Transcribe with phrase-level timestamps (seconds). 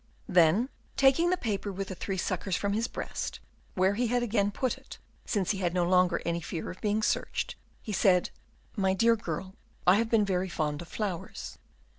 [0.27, 3.39] Then, taking the paper with the three suckers from his breast,
[3.75, 7.03] where he had again put it, since he had no longer any fear of being
[7.03, 8.31] searched, he said:
[8.75, 9.53] "My dear girl,
[9.85, 11.59] I have been very fond of flowers.